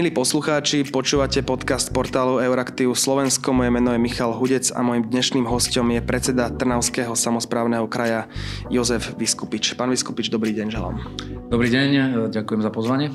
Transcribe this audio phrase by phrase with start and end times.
[0.00, 3.52] Milí poslucháči, počúvate podcast portálu Euraktiv Slovensko.
[3.52, 8.24] Moje meno je Michal Hudec a môjim dnešným hostom je predseda Trnavského samozprávneho kraja
[8.72, 9.76] Jozef Vyskupič.
[9.76, 11.04] Pán Vyskupič, dobrý deň želám.
[11.52, 11.88] Dobrý deň,
[12.32, 13.12] ďakujem za pozvanie.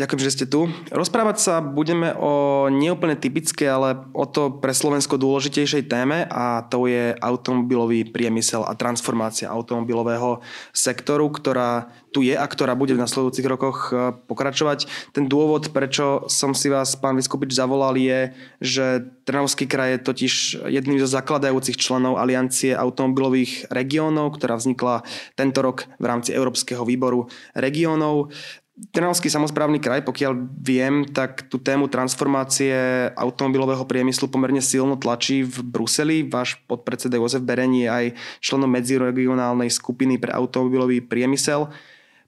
[0.00, 0.64] Ďakujem, že ste tu.
[0.88, 6.88] Rozprávať sa budeme o neúplne typické, ale o to pre Slovensko dôležitejšej téme a to
[6.88, 10.40] je automobilový priemysel a transformácia automobilového
[10.72, 14.88] sektoru, ktorá tu je a ktorá bude v nasledujúcich rokoch e, pokračovať.
[15.12, 20.32] Ten dôvod, prečo som si vás, pán Vyskupič, zavolal, je, že Trnavský kraj je totiž
[20.64, 25.04] jedným zo zakladajúcich členov Aliancie automobilových regiónov, ktorá vznikla
[25.36, 28.32] tento rok v rámci Európskeho výboru regiónov.
[28.80, 30.32] Trnavský samozprávny kraj, pokiaľ
[30.64, 32.72] viem, tak tú tému transformácie
[33.12, 36.24] automobilového priemyslu pomerne silno tlačí v Bruseli.
[36.24, 38.04] Váš podpredseda Jozef Bereň je aj
[38.40, 41.68] členom medziregionálnej skupiny pre automobilový priemysel.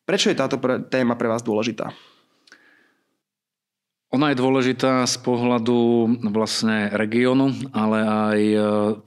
[0.04, 0.60] Prečo je táto
[0.92, 1.88] téma pre vás dôležitá?
[4.12, 6.04] Ona je dôležitá z pohľadu
[6.36, 8.58] vlastne regiónu, ale aj e,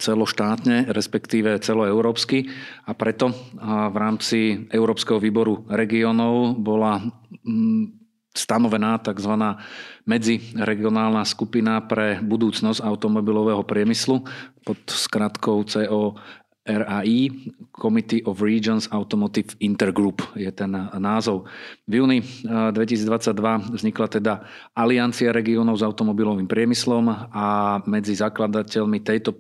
[0.02, 2.50] celoštátne, respektíve celoeurópsky.
[2.90, 3.30] A preto
[3.62, 7.06] v rámci Európskeho výboru regiónov bola
[8.34, 9.34] stanovená tzv.
[10.10, 14.26] medziregionálna skupina pre budúcnosť automobilového priemyslu
[14.66, 16.18] pod skratkou CO
[16.66, 17.30] RAI,
[17.70, 21.46] Committee of Regions Automotive Intergroup je ten názov.
[21.86, 24.34] V júni 2022 eh, vznikla teda
[24.74, 29.38] Aliancia regionov s automobilovým priemyslom a medzi zakladateľmi tejto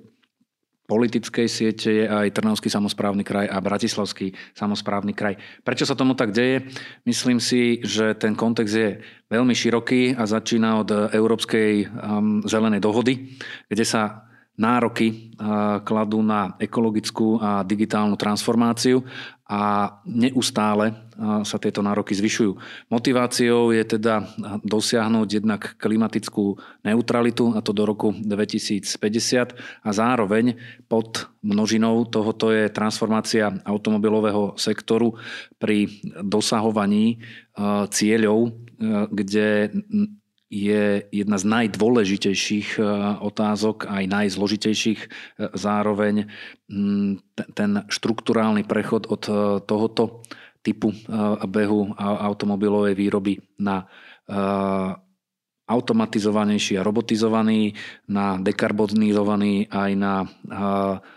[0.86, 5.42] politickej siete je aj Trnavský samozprávny kraj a Bratislavský samozprávny kraj.
[5.66, 6.70] Prečo sa tomu tak deje?
[7.10, 9.02] Myslím si, že ten kontext je
[9.34, 13.34] veľmi široký a začína od Európskej um, zelenej dohody,
[13.66, 15.36] kde sa nároky
[15.84, 19.04] kladú na ekologickú a digitálnu transformáciu
[19.46, 20.96] a neustále
[21.46, 22.58] sa tieto nároky zvyšujú.
[22.90, 24.26] Motiváciou je teda
[24.66, 30.58] dosiahnuť jednak klimatickú neutralitu, a to do roku 2050 a zároveň
[30.90, 35.14] pod množinou tohoto je transformácia automobilového sektoru
[35.62, 35.94] pri
[36.26, 37.22] dosahovaní
[37.94, 38.56] cieľov,
[39.14, 39.70] kde
[40.50, 42.82] je jedna z najdôležitejších e,
[43.22, 45.08] otázok, aj najzložitejších e,
[45.58, 46.30] zároveň
[47.58, 49.34] ten štruktúrálny prechod od e,
[49.66, 50.22] tohoto
[50.66, 50.90] typu
[51.46, 53.86] behu automobilovej výroby na
[55.70, 57.78] automatizovanejší a robotizovaný,
[58.10, 60.26] na dekarbonizovaný aj na,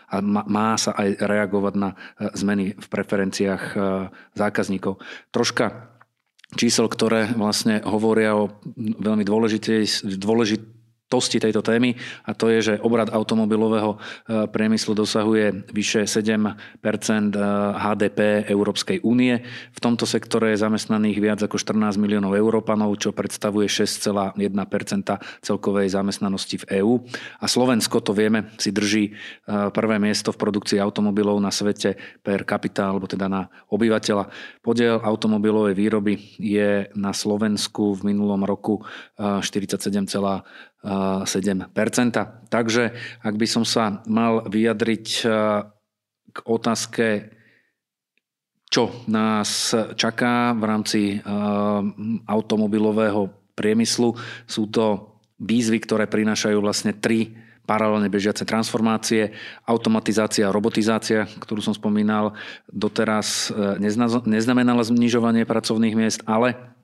[0.05, 1.97] a má sa aj reagovať na
[2.37, 3.72] zmeny v preferenciách
[4.37, 5.00] zákazníkov.
[5.33, 5.97] Troška
[6.57, 8.49] čísel, ktoré vlastne hovoria o
[8.79, 10.78] veľmi dôležitej, dôležitej
[11.09, 11.97] tosti tejto témy
[12.29, 13.99] a to je, že obrad automobilového e,
[14.47, 16.53] priemyslu dosahuje vyše 7%
[17.75, 19.41] HDP Európskej únie.
[19.73, 24.37] V tomto sektore je zamestnaných viac ako 14 miliónov Európanov, čo predstavuje 6,1%
[25.41, 26.95] celkovej zamestnanosti v EÚ.
[27.41, 29.13] A Slovensko, to vieme, si drží e,
[29.73, 34.29] prvé miesto v produkcii automobilov na svete per capita, alebo teda na obyvateľa.
[34.61, 38.85] Podiel automobilovej výroby je na Slovensku v minulom roku
[39.17, 40.68] 47, e, 7
[42.49, 42.94] Takže
[43.27, 45.33] ak by som sa mal vyjadriť eh,
[46.31, 47.34] k otázke,
[48.69, 51.21] čo nás čaká v rámci eh,
[52.31, 54.15] automobilového priemyslu,
[54.47, 57.34] sú to výzvy, ktoré prinášajú vlastne tri
[57.69, 59.37] paralelne bežiace transformácie,
[59.69, 62.38] automatizácia a robotizácia, ktorú som spomínal,
[62.71, 63.83] doteraz eh,
[64.31, 66.78] neznamenala znižovanie pracovných miest, ale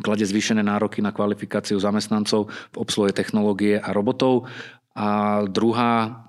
[0.00, 4.48] klade zvýšené nároky na kvalifikáciu zamestnancov v obsluhe technológie a robotov.
[4.96, 6.24] A druhá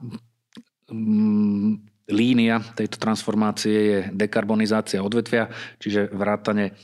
[0.92, 5.48] mm, línia tejto transformácie je dekarbonizácia odvetvia,
[5.80, 6.76] čiže vrátane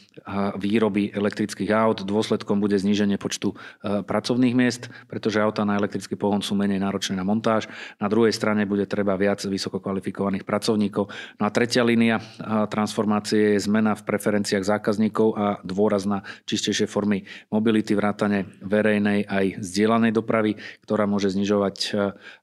[0.55, 2.07] výroby elektrických aut.
[2.07, 3.51] Dôsledkom bude zníženie počtu
[3.83, 7.67] pracovných miest, pretože auta na elektrický pohon sú menej náročné na montáž.
[7.99, 11.11] Na druhej strane bude treba viac vysoko kvalifikovaných pracovníkov.
[11.35, 12.23] No a tretia línia
[12.71, 19.59] transformácie je zmena v preferenciách zákazníkov a dôraz na čistejšie formy mobility, vrátane verejnej aj
[19.59, 20.55] zdieľanej dopravy,
[20.87, 21.75] ktorá môže znižovať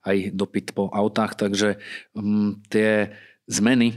[0.04, 1.40] aj dopyt po autách.
[1.40, 1.80] Takže
[2.12, 3.14] mm, tie
[3.46, 3.96] zmeny e,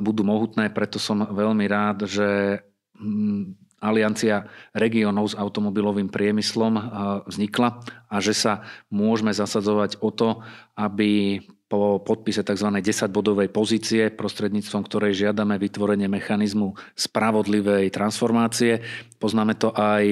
[0.00, 2.60] budú mohutné, preto som veľmi rád, že
[2.96, 4.44] mm, Aliancia
[4.76, 6.82] regionov s automobilovým priemyslom e,
[7.28, 7.80] vznikla
[8.12, 10.44] a že sa môžeme zasadzovať o to,
[10.76, 12.66] aby po podpise tzv.
[12.66, 18.82] 10-bodovej pozície, prostredníctvom ktorej žiadame vytvorenie mechanizmu spravodlivej transformácie.
[19.22, 20.04] Poznáme to aj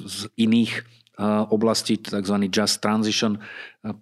[0.00, 1.03] z iných
[1.50, 2.36] oblasti, tzv.
[2.50, 3.38] just transition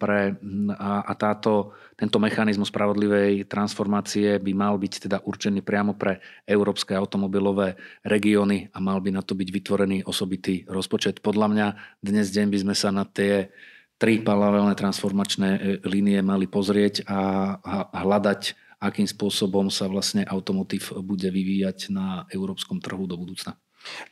[0.00, 0.38] pre,
[0.78, 6.96] a, a táto, tento mechanizmus spravodlivej transformácie by mal byť teda určený priamo pre európske
[6.96, 7.76] automobilové
[8.06, 11.20] regióny a mal by na to byť vytvorený osobitý rozpočet.
[11.20, 11.66] Podľa mňa
[12.00, 13.52] dnes deň by sme sa na tie
[14.00, 17.54] tri paralelné transformačné e, línie mali pozrieť a
[18.02, 23.61] hľadať, akým spôsobom sa vlastne automotív bude vyvíjať na európskom trhu do budúcna.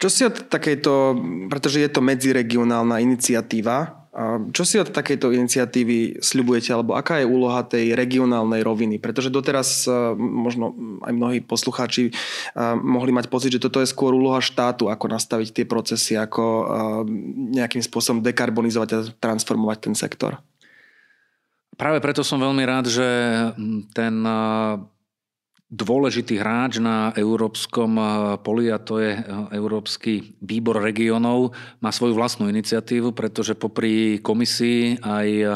[0.03, 0.93] Čo si od takejto,
[1.47, 4.01] pretože je to medziregionálna iniciatíva,
[4.51, 8.99] čo si od takejto iniciatívy sľubujete, alebo aká je úloha tej regionálnej roviny?
[8.99, 10.75] Pretože doteraz e, možno
[11.07, 12.13] aj mnohí poslucháči e,
[12.83, 16.65] mohli mať pocit, že toto je skôr úloha štátu, ako nastaviť tie procesy, ako e,
[17.55, 20.43] nejakým spôsobom dekarbonizovať a transformovať ten sektor.
[21.79, 23.09] Práve preto som veľmi rád, že
[23.95, 24.15] ten
[25.71, 28.07] dôležitý hráč na európskom eh,
[28.43, 29.23] poli a to je eh,
[29.55, 31.55] Európsky výbor regionov.
[31.79, 35.53] Má svoju vlastnú iniciatívu, pretože popri komisii aj eh,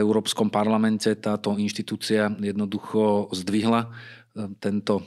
[0.00, 3.90] Európskom parlamente táto inštitúcia jednoducho zdvihla
[4.62, 5.02] tento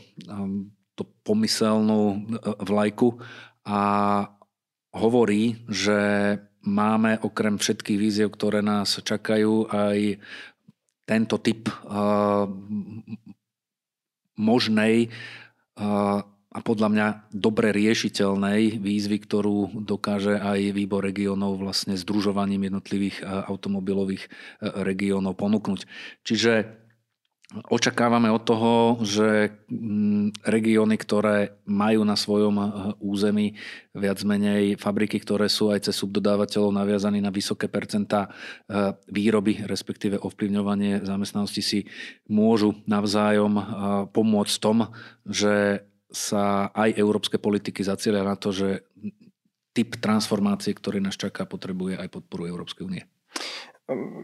[0.91, 2.27] to pomyselnú
[2.59, 3.15] vlajku
[3.63, 3.81] a
[4.91, 6.35] hovorí, že
[6.68, 10.19] máme okrem všetkých víziev, ktoré nás čakajú, aj
[11.07, 11.71] tento typ
[14.39, 15.10] možnej
[16.51, 24.28] a podľa mňa dobre riešiteľnej výzvy, ktorú dokáže aj výbor regionov vlastne združovaním jednotlivých automobilových
[24.60, 25.88] regiónov ponúknuť.
[26.28, 26.81] Čiže
[27.51, 28.71] Očakávame od toho,
[29.03, 32.68] že mm, regióny, ktoré majú na svojom eh,
[33.03, 33.59] území
[33.92, 40.15] viac menej fabriky, ktoré sú aj cez subdodávateľov naviazaní na vysoké percentá eh, výroby, respektíve
[40.24, 41.80] ovplyvňovanie zamestnanosti si
[42.31, 43.63] môžu navzájom eh,
[44.15, 44.77] pomôcť v tom,
[45.27, 48.88] že sa aj európske politiky zacielia na to, že
[49.75, 53.04] typ transformácie, ktorý nás čaká, potrebuje aj podporu Európskej únie.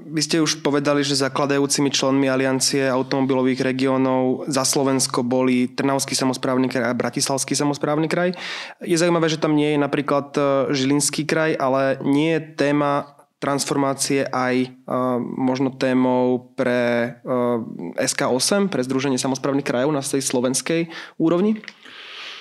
[0.08, 6.72] Vy ste už povedali, že zakladajúcimi členmi Aliancie automobilových regiónov za Slovensko boli Trnavský samozprávny
[6.72, 8.34] kraj a Bratislavský samozprávny kraj.
[8.81, 10.42] Je zaujímavé, že tam nie je napríklad e,
[10.72, 17.62] Žilinský kraj, ale nie je téma transformácie aj uh, možno témou pre uh,
[18.02, 20.90] SK8, pre Združenie samozprávnych krajov na tej slovenskej
[21.22, 21.62] úrovni?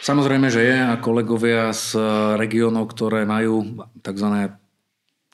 [0.01, 2.01] Samozrejme, že je a kolegovia z
[2.41, 4.57] regiónov, ktoré majú tzv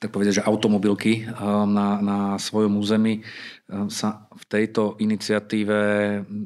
[0.03, 3.23] tak povedať, že automobilky um, na, na svojom území.
[3.71, 5.79] Um, sa v tejto iniciatíve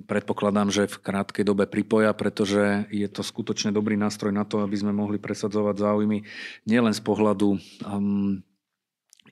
[0.05, 4.77] predpokladám, že v krátkej dobe pripoja, pretože je to skutočne dobrý nástroj na to, aby
[4.77, 6.21] sme mohli presadzovať záujmy
[6.69, 8.45] nielen z pohľadu um,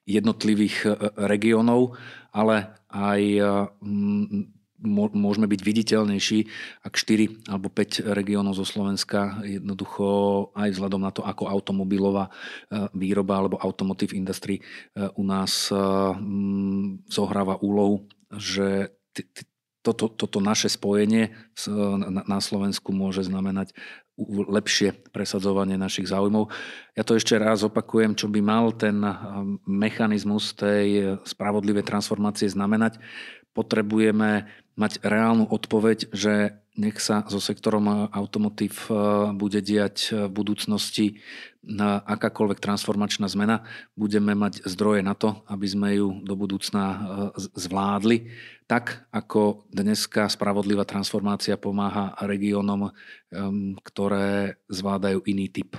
[0.09, 1.93] jednotlivých uh, regiónov,
[2.33, 3.21] ale aj
[3.85, 4.54] um,
[4.85, 6.39] môžeme byť viditeľnejší,
[6.85, 10.07] ak 4 alebo 5 regiónov zo Slovenska jednoducho
[10.53, 12.31] aj vzhľadom na to, ako automobilová e,
[12.93, 14.61] výroba alebo automotive industry e,
[15.17, 15.77] u nás e,
[17.09, 18.93] zohráva úlohu, že
[19.85, 21.29] toto, toto naše spojenie
[22.09, 23.77] na Slovensku môže znamenať
[24.49, 26.49] lepšie presadzovanie našich záujmov.
[26.97, 28.97] Ja to ešte raz opakujem, čo by mal ten
[29.67, 32.97] mechanizmus tej spravodlivej transformácie znamenať.
[33.51, 38.93] Potrebujeme mať reálnu odpoveď, že nech sa so sektorom automotív e,
[39.31, 41.23] bude diať v budúcnosti
[42.05, 43.65] akákoľvek transformačná zmena.
[43.97, 46.85] Budeme mať zdroje na to, aby sme ju do budúcna
[47.57, 48.29] zvládli.
[48.69, 52.93] Tak, ako dneska spravodlivá transformácia pomáha regiónom,
[53.81, 55.73] ktoré zvládajú iný typ.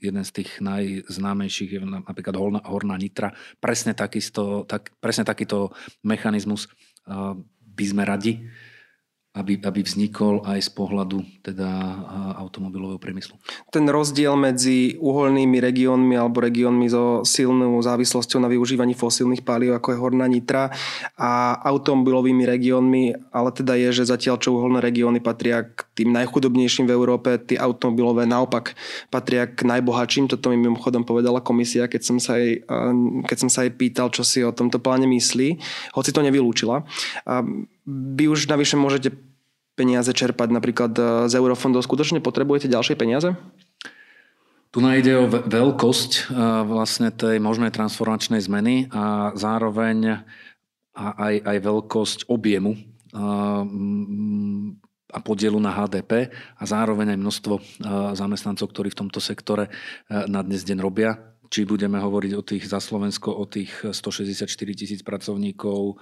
[0.00, 3.32] Jeden z tých najznámejších je napríklad Horná Nitra.
[3.60, 5.72] Presne, takisto, tak, presne takýto
[6.04, 6.68] mechanizmus
[7.78, 8.42] by sme radi,
[9.38, 11.70] aby, aby vznikol aj z pohľadu teda
[12.42, 13.38] automobilového priemyslu.
[13.70, 19.94] Ten rozdiel medzi uholnými regiónmi alebo regiónmi so silnou závislosťou na využívaní fosílnych palív, ako
[19.94, 20.74] je Horná Nitra
[21.14, 26.90] a automobilovými regiónmi, ale teda je, že zatiaľ čo uholné regióny patria k tým najchudobnejším
[26.90, 28.74] v Európe, tie automobilové naopak
[29.08, 30.26] patria k najbohatším.
[30.26, 32.66] Toto mi mimochodom povedala komisia, keď som sa jej,
[33.24, 35.60] keď som sa jej pýtal, čo si o tomto pláne myslí,
[35.94, 36.82] hoci to nevylúčila.
[37.88, 39.14] Vy už navyše môžete
[39.78, 41.86] peniaze čerpať napríklad e, z eurofondov.
[41.86, 43.38] Skutočne potrebujete ďalšie peniaze?
[44.74, 46.22] Tu nájde o veľkosť e,
[46.66, 50.26] vlastne tej možnej transformačnej zmeny a zároveň
[50.98, 52.78] aj, aj veľkosť objemu e,
[55.08, 57.54] a podielu na HDP a zároveň aj množstvo
[58.12, 59.72] zamestnancov, ktorí v tomto sektore
[60.12, 61.16] na dnes deň robia
[61.48, 65.94] či budeme hovoriť o tých za Slovensko, o tých 164 tisíc pracovníkov e,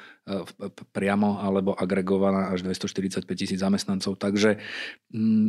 [0.91, 4.19] priamo, alebo agregovaná až 245 tisíc zamestnancov.
[4.19, 4.59] Takže
[5.15, 5.49] mm,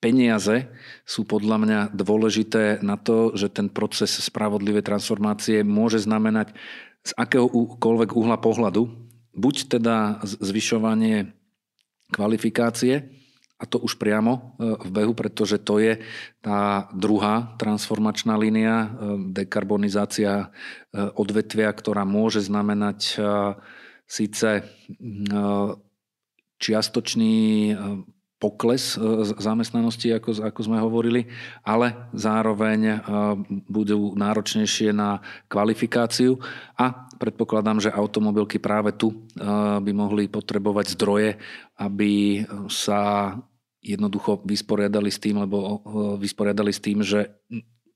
[0.00, 0.72] peniaze
[1.04, 6.56] sú podľa mňa dôležité na to, že ten proces spravodlivej transformácie môže znamenať
[7.04, 8.88] z akéhokoľvek uhla pohľadu,
[9.36, 11.32] buď teda zvyšovanie
[12.10, 13.19] kvalifikácie,
[13.60, 14.40] a to už priamo e,
[14.88, 16.00] v behu, pretože to je
[16.40, 18.88] tá druhá transformačná línia, e,
[19.36, 20.46] dekarbonizácia e,
[21.12, 23.20] odvetvia, ktorá môže znamenať
[24.10, 24.66] síce
[26.58, 27.38] čiastočný
[28.42, 28.98] pokles
[29.38, 31.30] zamestnanosti, ako, ako sme hovorili,
[31.62, 33.06] ale zároveň
[33.70, 36.42] budú náročnejšie na kvalifikáciu.
[36.74, 39.30] A predpokladám, že automobilky práve tu
[39.78, 41.38] by mohli potrebovať zdroje,
[41.78, 43.30] aby sa
[43.80, 45.80] jednoducho vysporiadali s tým, lebo
[46.20, 47.32] vysporiadali s tým, že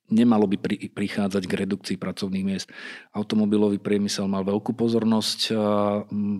[0.05, 2.69] nemalo by pri, prichádzať k redukcii pracovných miest.
[3.13, 5.53] Automobilový priemysel mal veľkú pozornosť,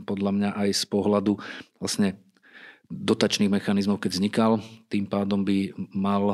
[0.05, 1.33] podľa mňa aj z pohľadu
[1.81, 2.21] vlastne
[2.93, 4.53] dotačných mechanizmov, keď vznikal.
[4.93, 6.25] Tým pádom by mal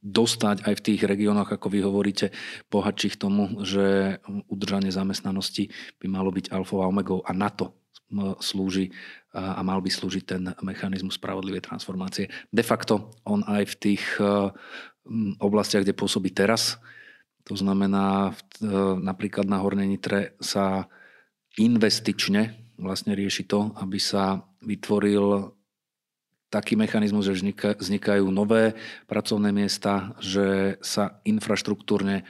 [0.00, 2.32] dostať aj v tých regiónoch, ako vy hovoríte,
[2.72, 4.16] bohatších tomu, že
[4.48, 5.68] udržanie zamestnanosti
[6.00, 7.76] by malo byť alfou a omegou a na to
[8.40, 8.90] slúži
[9.32, 12.32] a mal by slúžiť ten mechanizmus spravodlivej transformácie.
[12.48, 14.48] De facto on aj v tých e,
[15.38, 16.80] oblastiach, kde pôsobí teraz,
[17.44, 18.66] to znamená e,
[19.00, 20.88] napríklad na Hornej Nitre sa
[21.60, 25.52] investične vlastne rieši to, aby sa vytvoril
[26.48, 27.36] taký mechanizmus, že
[27.76, 28.72] vznikajú nové
[29.04, 32.24] pracovné miesta, že sa infraštruktúrne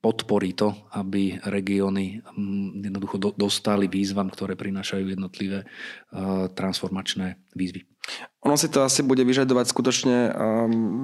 [0.00, 7.84] podporí to, aby regióny um, jednoducho dostali výzvam, ktoré prinášajú jednotlivé uh, transformačné výzvy.
[8.46, 10.30] Ono si to asi bude vyžadovať skutočne um,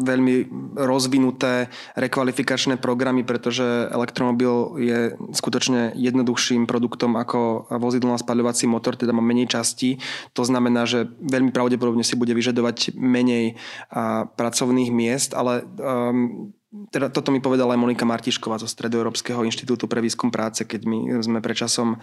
[0.07, 0.35] veľmi
[0.79, 4.99] rozvinuté rekvalifikačné programy, pretože elektromobil je
[5.35, 9.99] skutočne jednoduchším produktom ako vozidlo na spaľovací motor, teda má menej častí.
[10.39, 16.55] To znamená, že veľmi pravdepodobne si bude vyžadovať menej uh, pracovných miest, ale um,
[16.93, 20.99] teda toto mi povedala aj Monika Martišková zo Stredoeurópskeho inštitútu pre výskum práce, keď my
[21.25, 21.99] sme predčasom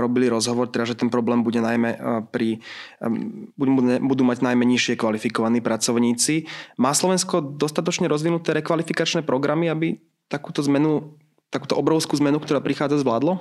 [0.00, 1.96] robili rozhovor, teda, že ten problém bude najmä
[2.30, 2.60] pri,
[4.00, 6.48] budú mať najmä nižšie kvalifikovaní pracovníci.
[6.78, 11.20] Má Slovensko dostatočne rozvinuté rekvalifikačné programy, aby takúto zmenu,
[11.52, 13.38] takúto obrovskú zmenu, ktorá prichádza, zvládlo?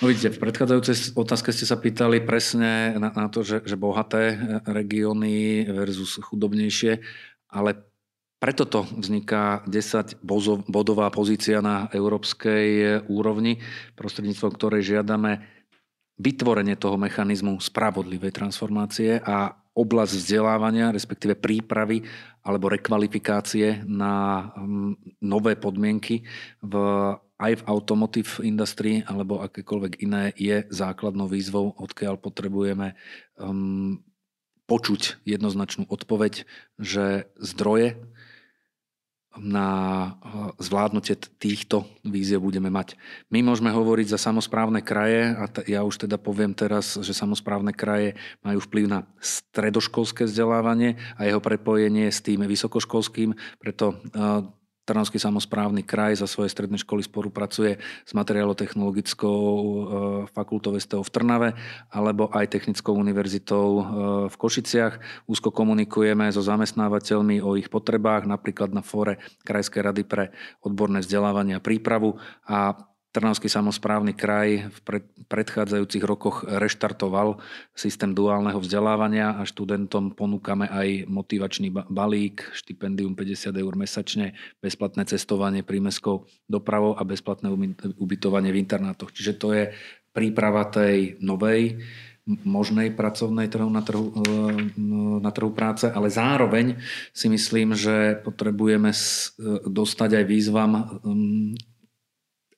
[0.00, 4.34] No vidíte, v predchádzajúcej otázke ste sa pýtali presne na, na to, že, že bohaté
[4.66, 6.98] regióny versus chudobnejšie,
[7.52, 7.91] ale
[8.42, 10.18] preto to vzniká 10
[10.66, 13.62] bodová pozícia na európskej úrovni,
[13.94, 15.46] prostredníctvom ktorej žiadame
[16.18, 22.02] vytvorenie toho mechanizmu spravodlivej transformácie a oblasť vzdelávania, respektíve prípravy
[22.42, 24.50] alebo rekvalifikácie na
[25.22, 26.26] nové podmienky
[26.60, 26.74] v,
[27.38, 32.98] aj v automotive industrii alebo akékoľvek iné je základnou výzvou, odkiaľ potrebujeme
[33.38, 34.02] um,
[34.66, 36.44] počuť jednoznačnú odpoveď,
[36.76, 38.02] že zdroje
[39.40, 43.00] na eh, zvládnutie týchto víziev budeme mať.
[43.32, 47.72] My môžeme hovoriť za samozprávne kraje a t- ja už teda poviem teraz, že samozprávne
[47.72, 54.44] kraje majú vplyv na stredoškolské vzdelávanie a jeho prepojenie s tým vysokoškolským, preto uh,
[54.82, 59.74] Trnavský samozprávny kraj za svoje stredné školy spolupracuje s materiálotechnologickou e,
[60.34, 61.48] fakultou STO v Trnave
[61.86, 63.82] alebo aj Technickou univerzitou e,
[64.26, 65.24] v Košiciach.
[65.30, 70.34] Úzko komunikujeme so zamestnávateľmi o ich potrebách, napríklad na fóre Krajskej rady pre
[70.66, 72.74] odborné vzdelávanie a prípravu a
[73.12, 74.78] Trnavský samozprávny kraj v
[75.28, 77.44] predchádzajúcich rokoch reštartoval
[77.76, 84.32] systém duálneho vzdelávania a študentom ponúkame aj motivačný balík, štipendium 50 eur mesačne,
[84.64, 87.52] bezplatné cestovanie prímeskou dopravou a bezplatné
[88.00, 89.12] ubytovanie v internátoch.
[89.12, 89.76] Čiže to je
[90.16, 91.84] príprava tej novej
[92.24, 94.32] možnej pracovnej trhu na trhu, e,
[95.20, 96.80] na trhu práce, ale zároveň
[97.12, 98.98] si myslím, že potrebujeme e,
[99.68, 100.72] dostať aj výzvam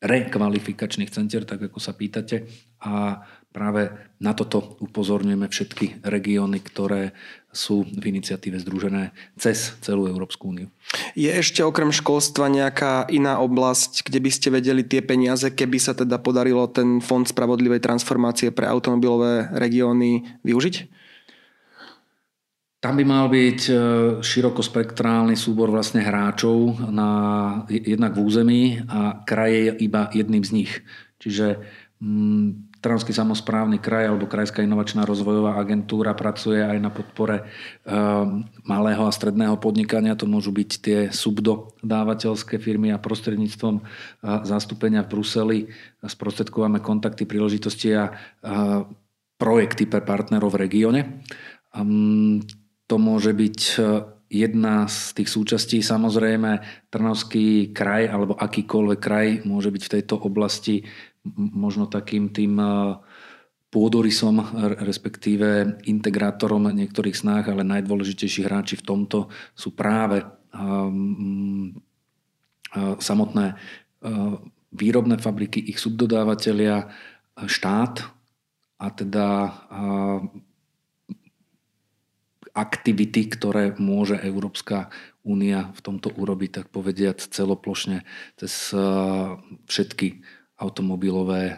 [0.04, 2.44] rekvalifikačných centier, tak ako sa pýtate.
[2.84, 3.88] A práve
[4.20, 7.16] na toto upozorňujeme všetky regióny, ktoré
[7.54, 10.68] sú v iniciatíve združené cez celú Európsku úniu.
[11.16, 15.94] Je ešte okrem školstva nejaká iná oblasť, kde by ste vedeli tie peniaze, keby sa
[15.96, 21.03] teda podarilo ten fond spravodlivej transformácie pre automobilové regióny využiť?
[22.84, 23.74] Tam by mal byť e,
[24.20, 27.08] širokospektrálny súbor vlastne hráčov na,
[27.72, 30.72] jednak v území a kraj je iba jedným z nich.
[31.16, 31.64] Čiže
[32.04, 37.44] mm, Trnavský samozprávny kraj alebo Krajská inovačná rozvojová agentúra pracuje aj na podpore e,
[38.68, 40.12] malého a stredného podnikania.
[40.20, 43.82] To môžu byť tie subdodávateľské firmy a prostredníctvom e,
[44.44, 45.58] zastúpenia v Bruseli
[46.04, 48.12] sprostredkováme kontakty, príležitosti a
[49.40, 51.24] projekty pre partnerov v regióne.
[52.88, 53.58] To môže byť
[54.28, 55.78] jedna z tých súčastí.
[55.80, 56.60] Samozrejme,
[56.90, 60.84] Trnavský kraj alebo akýkoľvek kraj môže byť v tejto oblasti
[61.36, 62.60] možno takým tým
[63.72, 64.38] pôdorysom,
[64.84, 70.90] respektíve integrátorom niektorých snách, ale najdôležitejší hráči v tomto sú práve uh,
[72.98, 73.46] samotné
[74.74, 76.90] výrobné fabriky, ich subdodávateľia,
[77.34, 77.94] štát
[78.78, 79.26] a teda
[82.54, 84.88] aktivity, ktoré môže Európska
[85.26, 88.06] únia v tomto urobiť, tak povediať celoplošne
[88.38, 88.70] cez
[89.66, 90.22] všetky
[90.54, 91.56] automobilové eh,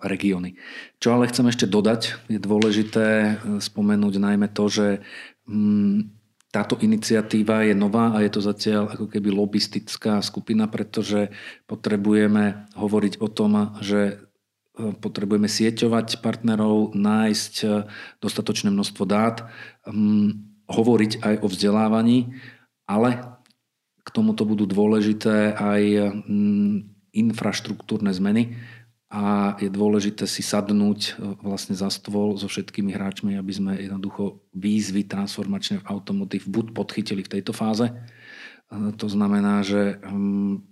[0.00, 0.56] regióny.
[0.96, 4.86] Čo ale chcem ešte dodať, je dôležité eh, spomenúť najmä to, že
[5.44, 6.08] mm,
[6.52, 11.32] táto iniciatíva je nová a je to zatiaľ ako keby lobistická skupina, pretože
[11.64, 14.31] potrebujeme hovoriť o tom, že eh,
[14.72, 17.54] potrebujeme sieťovať partnerov, nájsť
[18.24, 19.44] dostatočné množstvo dát,
[19.84, 22.32] mm, hovoriť aj o vzdelávaní,
[22.88, 23.20] ale
[24.02, 25.82] k tomuto budú dôležité aj
[26.24, 26.76] mm,
[27.12, 28.56] infraštruktúrne zmeny
[29.12, 34.40] a je dôležité si sadnúť e, vlastne za stôl so všetkými hráčmi, aby sme jednoducho
[34.56, 37.92] výzvy transformačné v automotív buď podchytili v tejto fáze.
[38.72, 40.64] To znamená, že hm,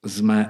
[0.00, 0.48] sme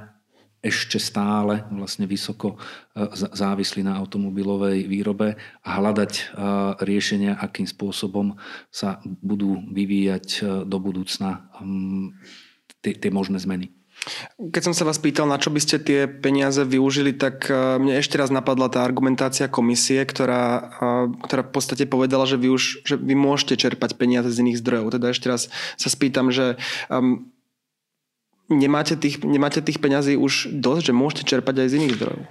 [0.58, 2.58] ešte stále vlastne vysoko
[2.94, 6.34] e, závislí na automobilovej výrobe a hľadať
[6.82, 8.34] riešenia, akým spôsobom
[8.70, 11.50] sa budú vyvíjať do budúcna
[12.82, 13.78] tie možné zmeny.
[14.38, 17.98] Keď som sa vás pýtal, na čo by ste tie peniaze využili, tak e, mne
[17.98, 22.86] ešte raz napadla tá argumentácia komisie, ktorá, e, ktorá v podstate povedala, že vy už
[22.86, 24.94] že vy môžete čerpať peniaze z iných zdrojov.
[24.94, 26.56] Teda ešte raz sa spýtam, že
[28.48, 32.24] nemáte, tých, nemáte tých peňazí už dosť, že môžete čerpať aj z iných zdrojov?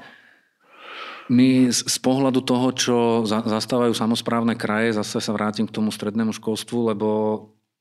[1.28, 2.98] My z pohľadu toho, čo
[3.28, 7.08] zastávajú samozprávne kraje, zase sa vrátim k tomu strednému školstvu, lebo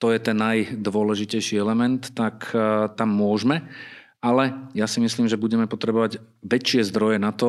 [0.02, 3.64] to je ten najdôležitejší element, tak e, tam môžeme.
[4.18, 7.46] Ale ja si myslím, že budeme potrebovať väčšie zdroje na to,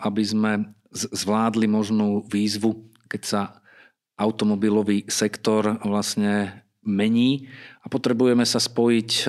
[0.00, 0.52] aby sme
[0.94, 3.40] zvládli možnú výzvu, keď sa
[4.16, 7.52] automobilový sektor vlastne mení
[7.84, 9.28] a potrebujeme sa spojiť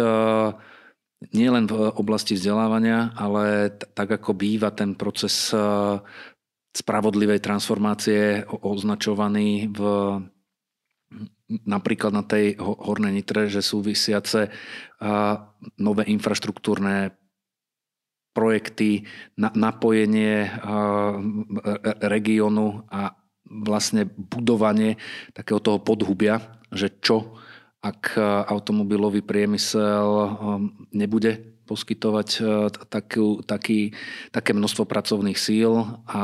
[1.23, 5.60] e, nielen v oblasti vzdelávania, ale tak ako býva ten proces e,
[6.71, 9.82] spravodlivej transformácie označovaný v
[11.49, 14.53] napríklad na tej hornej nitre, že súvisiace
[15.82, 17.17] nové infraštruktúrne
[18.38, 20.45] projekty, napojenie
[22.05, 23.17] regiónu a
[23.49, 25.01] vlastne budovanie
[25.34, 27.41] takého toho podhubia, že čo
[27.79, 30.35] ak automobilový priemysel
[30.91, 32.43] nebude poskytovať e,
[32.89, 33.93] takú, taký,
[34.33, 36.23] také množstvo pracovných síl a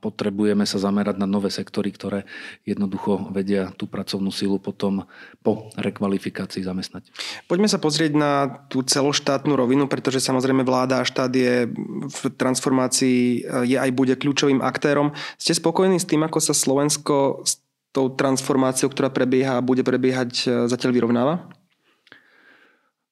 [0.00, 2.24] potrebujeme sa zamerať na nové sektory, ktoré
[2.64, 5.04] jednoducho vedia tú pracovnú sílu potom
[5.44, 7.12] po rekvalifikácii zamestnať.
[7.44, 8.32] Poďme sa pozrieť na
[8.72, 11.68] tú celoštátnu rovinu, pretože samozrejme vláda a štát je
[12.08, 15.12] v transformácii, je aj bude kľúčovým aktérom.
[15.36, 17.44] Ste spokojní s tým, ako sa Slovensko
[17.90, 21.34] tou transformáciou, ktorá prebieha a bude prebiehať, e, zatiaľ vyrovnáva?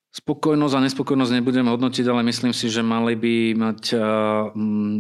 [0.09, 4.99] Spokojnosť a nespokojnosť nebudem hodnotiť, ale myslím si, že mali by mať mm,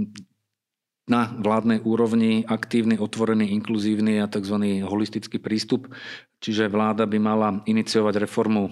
[1.09, 4.85] na vládnej úrovni aktívny, otvorený, inkluzívny a tzv.
[4.85, 5.89] holistický prístup.
[6.39, 8.71] Čiže vláda by mala iniciovať reformu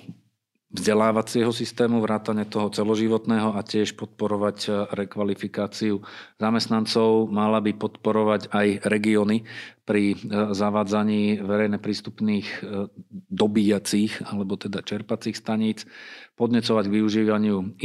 [0.67, 6.05] vzdelávacieho systému, vrátane toho celoživotného a tiež podporovať eh, rekvalifikáciu
[6.37, 7.33] zamestnancov.
[7.33, 9.49] Mala by podporovať aj regióny
[9.87, 10.17] pri e,
[10.51, 12.91] zavádzaní verejne prístupných e,
[13.31, 15.87] dobíjacích alebo teda čerpacích staníc,
[16.35, 17.79] podnecovať k využívaniu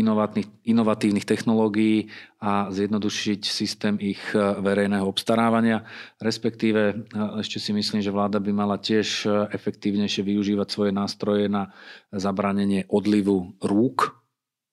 [0.65, 2.09] inovatívnych technológií
[2.41, 5.85] a zjednodušiť systém ich e, verejného obstarávania.
[6.17, 7.05] Respektíve
[7.37, 11.69] ešte si myslím, že vláda by mala tiež efektívnejšie využívať svoje nástroje na
[12.09, 14.17] zabranenie odlivu rúk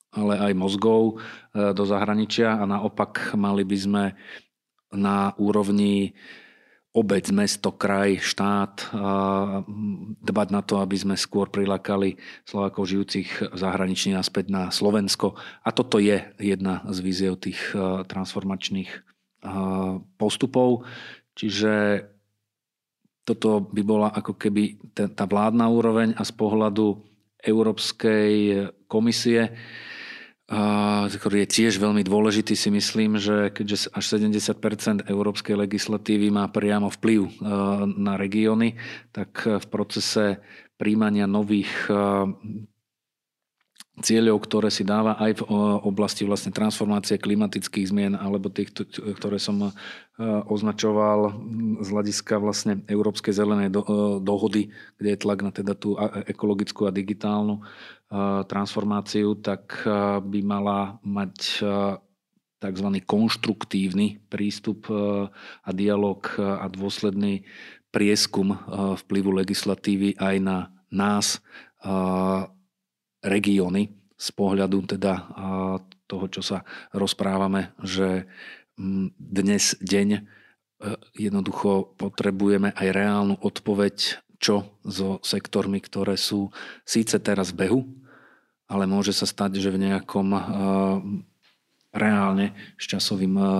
[0.08, 1.20] ale aj mozgov
[1.52, 4.04] do zahraničia a naopak mali by sme
[4.96, 6.16] na úrovni
[6.98, 8.90] obec, mesto, kraj, štát
[10.18, 15.38] dbať na to, aby sme skôr prilákali Slovákov žijúcich v zahraničí naspäť na Slovensko.
[15.62, 17.62] A toto je jedna z víziev tých
[18.10, 18.90] transformačných
[20.18, 20.82] postupov.
[21.38, 22.02] Čiže
[23.22, 26.98] toto by bola ako keby tá vládna úroveň a z pohľadu
[27.38, 28.32] Európskej
[28.90, 29.54] komisie
[31.12, 36.88] ktorý je tiež veľmi dôležitý, si myslím, že keďže až 70% európskej legislatívy má priamo
[36.88, 37.44] vplyv
[38.00, 38.80] na regióny,
[39.12, 40.40] tak v procese
[40.80, 41.68] príjmania nových
[44.02, 45.42] cieľov, ktoré si dáva aj v
[45.86, 49.74] oblasti vlastne transformácie klimatických zmien alebo tých, ktoré som
[50.48, 51.34] označoval
[51.82, 53.70] z hľadiska vlastne Európskej zelenej
[54.22, 55.94] dohody, kde je tlak na teda tú
[56.26, 57.62] ekologickú a digitálnu
[58.48, 59.84] transformáciu, tak
[60.24, 61.62] by mala mať
[62.58, 62.88] tzv.
[63.06, 64.90] konštruktívny prístup
[65.62, 67.46] a dialog a dôsledný
[67.94, 68.58] prieskum
[69.06, 70.58] vplyvu legislatívy aj na
[70.90, 71.38] nás,
[73.22, 75.12] regióny, z pohľadu teda
[76.10, 78.26] toho, čo sa rozprávame, že
[79.18, 80.26] dnes deň
[81.14, 86.54] jednoducho potrebujeme aj reálnu odpoveď čo so sektormi, ktoré sú
[86.86, 87.80] síce teraz v behu,
[88.70, 90.42] ale môže sa stať, že v nejakom uh,
[91.90, 93.50] reálne s časovým uh,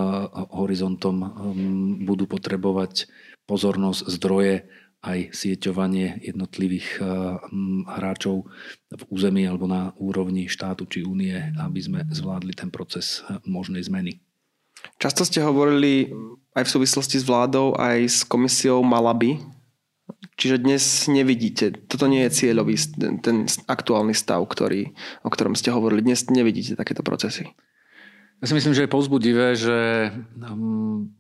[0.55, 1.19] horizontom
[2.07, 3.11] budú potrebovať
[3.51, 7.39] pozornosť, zdroje, aj sieťovanie jednotlivých uh,
[7.87, 8.51] hráčov
[8.91, 14.19] v území alebo na úrovni štátu či únie, aby sme zvládli ten proces možnej zmeny.
[14.99, 16.11] Často ste hovorili
[16.55, 19.39] aj v súvislosti s vládou, aj s komisiou Malaby,
[20.39, 22.79] Čiže dnes nevidíte, toto nie je cieľový,
[23.21, 24.95] ten aktuálny stav, ktorý,
[25.27, 26.07] o ktorom ste hovorili.
[26.07, 27.51] Dnes nevidíte takéto procesy.
[28.39, 30.09] Ja si myslím, že je povzbudivé, že
[30.39, 31.11] um,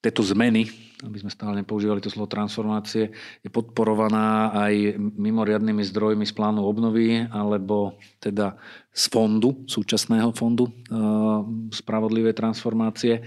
[0.00, 0.72] tieto zmeny,
[1.04, 7.22] aby sme stále nepoužívali to slovo transformácie, je podporovaná aj mimoriadnými zdrojmi z plánu obnovy
[7.30, 8.58] alebo teda
[8.90, 13.22] z fondu, súčasného fondu uh, spravodlivej transformácie.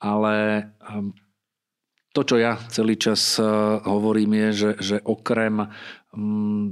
[0.00, 1.12] Ale um,
[2.10, 3.46] to, čo ja celý čas eh,
[3.86, 5.62] hovorím, je, že, že okrem
[6.10, 6.66] hm,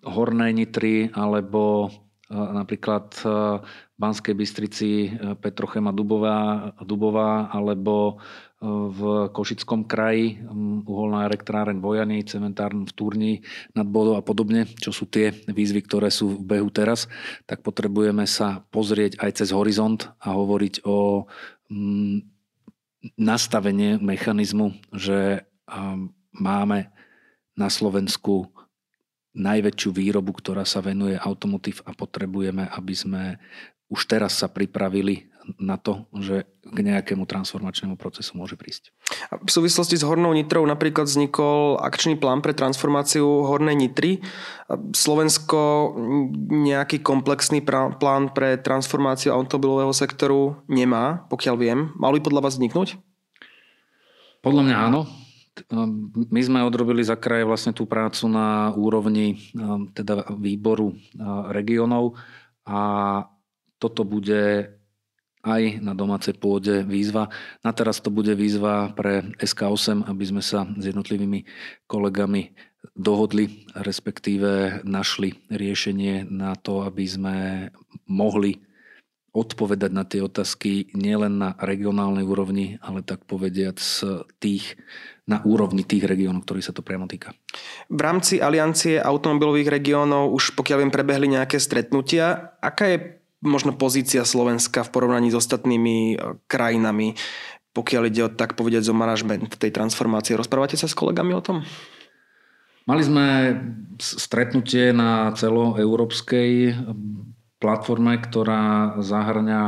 [0.00, 5.12] Hornej Nitry alebo eh, napríklad eh, v Banskej Bystrici
[5.44, 8.16] Petrochema Dubová, Dubová alebo
[8.60, 10.44] v Košickom kraji
[10.84, 13.32] uholná elektráreň Vojany, cementárn v Turni
[13.72, 17.08] nad Bodou a podobne, čo sú tie výzvy, ktoré sú v behu teraz,
[17.48, 21.24] tak potrebujeme sa pozrieť aj cez horizont a hovoriť o
[23.16, 25.48] nastavenie mechanizmu, že
[26.36, 26.92] máme
[27.56, 28.52] na Slovensku
[29.32, 33.22] najväčšiu výrobu, ktorá sa venuje automotív a potrebujeme, aby sme
[33.88, 38.94] už teraz sa pripravili na to, že k nejakému transformačnému procesu môže prísť.
[39.42, 44.20] V súvislosti s Hornou Nitrou napríklad vznikol akčný plán pre transformáciu Hornej Nitry.
[44.94, 45.90] Slovensko
[46.52, 51.78] nejaký komplexný plán pre transformáciu automobilového sektoru nemá, pokiaľ viem.
[51.98, 53.00] Mal by podľa vás vzniknúť?
[54.44, 55.10] Podľa mňa áno.
[56.30, 59.52] My sme odrobili za kraje vlastne tú prácu na úrovni
[59.92, 60.96] teda výboru
[61.52, 62.16] regionov
[62.64, 62.80] a
[63.76, 64.72] toto bude
[65.40, 67.32] aj na domácej pôde výzva.
[67.64, 71.48] Na teraz to bude výzva pre SK8, aby sme sa s jednotlivými
[71.88, 72.52] kolegami
[72.96, 77.36] dohodli, respektíve našli riešenie na to, aby sme
[78.08, 78.60] mohli
[79.30, 84.74] odpovedať na tie otázky nielen na regionálnej úrovni, ale tak povediať z tých,
[85.30, 87.30] na úrovni tých regiónov, ktorých sa to priamo týka.
[87.86, 92.58] V rámci aliancie automobilových regiónov už pokiaľ viem prebehli nejaké stretnutia.
[92.58, 97.16] Aká je možno pozícia Slovenska v porovnaní s ostatnými e, krajinami,
[97.72, 100.36] pokiaľ ide o tak povedať o manažment tej transformácie.
[100.36, 101.64] Rozprávate sa s kolegami o tom?
[102.88, 103.26] Mali sme
[104.00, 106.74] stretnutie na celoeurópskej
[107.60, 109.62] platforme, ktorá zahrňa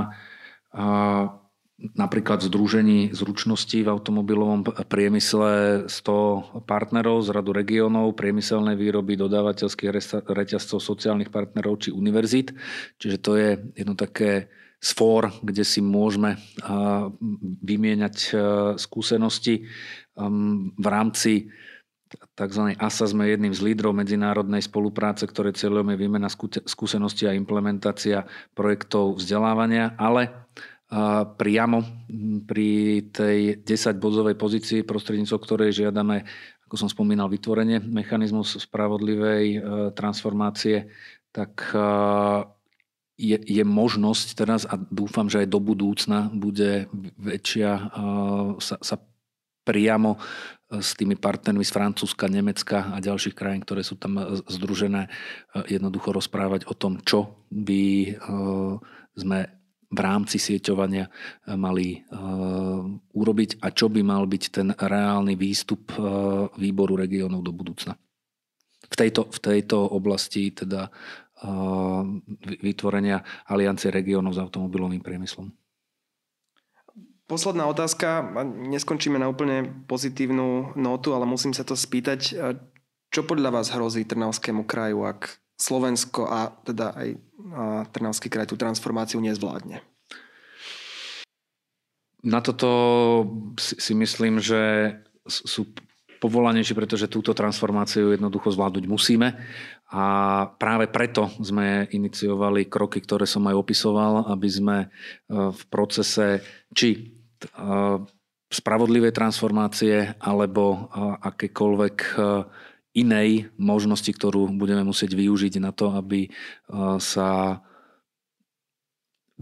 [1.99, 9.91] napríklad v Združení zručností v automobilovom priemysle 100 partnerov z radu regiónov, priemyselnej výroby, dodávateľských
[10.31, 12.55] reťazcov, sociálnych partnerov či univerzít.
[13.03, 14.51] Čiže to je jedno také
[14.83, 16.43] sfór, kde si môžeme
[17.63, 18.17] vymieňať
[18.79, 19.71] skúsenosti
[20.75, 21.55] v rámci
[22.37, 22.77] tzv.
[22.77, 26.29] ASA sme jedným z lídrov medzinárodnej spolupráce, ktoré cieľom je výmena
[26.67, 30.42] skúsenosti a implementácia projektov vzdelávania, ale
[31.41, 31.81] priamo
[32.45, 32.71] pri
[33.09, 36.29] tej 10-bodovej pozícii, prostredníctvom ktorej žiadame,
[36.69, 39.59] ako som spomínal, vytvorenie mechanizmu spravodlivej e,
[39.97, 40.93] transformácie,
[41.33, 41.81] tak e,
[43.17, 47.85] je, je možnosť teraz a dúfam, že aj do budúcna bude väčšia e,
[48.61, 48.97] sa, sa
[49.65, 50.21] priamo
[50.73, 54.17] s tými partnermi z Francúzska, Nemecka a ďalších krajín, ktoré sú tam
[54.49, 55.13] združené,
[55.69, 58.17] jednoducho rozprávať o tom, čo by
[59.13, 59.62] sme
[59.93, 62.81] v rámci sieťovania eh, mali uh,
[63.13, 67.95] urobiť a čo by mal byť ten reálny výstup uh, výboru regiónov do budúcna.
[68.89, 70.93] V tejto, v tejto oblasti teda
[72.63, 73.19] vytvorenia
[73.51, 75.51] aliancie regiónov s automobilovým priemyslom.
[77.27, 82.39] Posledná otázka, neskončíme na úplne pozitívnu notu, ale musím sa to spýtať.
[83.11, 87.09] Čo podľa vás hrozí Trnavskému kraju, ak Slovensko a teda aj
[87.93, 89.85] Trnavský kraj tú transformáciu nezvládne?
[92.23, 92.71] Na toto
[93.59, 94.95] si myslím, že
[95.27, 95.75] sú
[96.23, 99.35] povolanejší, pretože túto transformáciu jednoducho zvládnuť musíme.
[99.91, 100.05] A
[100.55, 104.89] práve preto sme iniciovali kroky, ktoré som aj opisoval, aby sme e,
[105.51, 106.39] v procese
[106.71, 106.99] či e,
[108.47, 110.79] spravodlivej transformácie alebo e,
[111.27, 111.97] akékoľvek
[112.93, 116.29] inej možnosti, ktorú budeme musieť využiť na to, aby
[117.01, 117.61] sa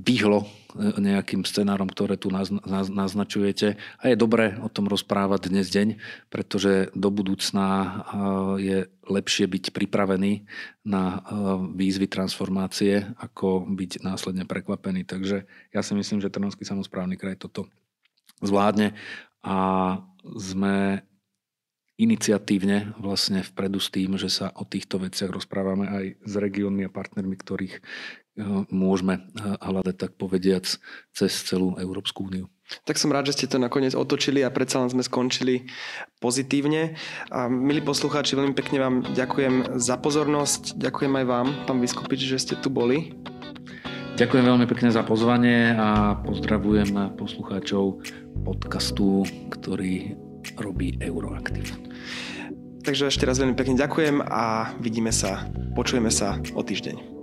[0.00, 0.46] vyhlo e,
[0.96, 3.76] nejakým scenárom, ktoré tu naznačujete.
[4.00, 6.00] A je dobré o tom rozprávať dnes deň,
[6.32, 7.88] pretože do budúcna e,
[8.62, 8.78] je
[9.10, 10.46] lepšie byť pripravený
[10.86, 11.18] na
[11.74, 15.02] výzvy transformácie, ako byť následne prekvapený.
[15.02, 17.66] Takže ja si myslím, že Trnavský samozprávny kraj toto
[18.38, 18.94] zvládne
[19.42, 19.56] a
[20.38, 21.02] sme
[22.00, 26.90] iniciatívne vlastne vpredu s tým, že sa o týchto veciach rozprávame aj s regiónmi a
[26.92, 27.84] partnermi, ktorých
[28.72, 30.64] môžeme hľadať tak povediac
[31.12, 32.48] cez celú Európsku úniu.
[32.86, 35.68] Tak som rád, že ste to nakoniec otočili a predsa len sme skončili
[36.22, 36.94] pozitívne.
[37.28, 40.78] A milí poslucháči, veľmi pekne vám ďakujem za pozornosť.
[40.78, 43.12] Ďakujem aj vám, pán Vyskupič, že ste tu boli.
[44.16, 48.06] Ďakujem veľmi pekne za pozvanie a pozdravujem poslucháčov
[48.46, 51.72] podcastu, ktorý robí Euroaktiv.
[52.80, 55.44] Takže ešte raz veľmi pekne ďakujem a vidíme sa,
[55.76, 57.19] počujeme sa o týždeň.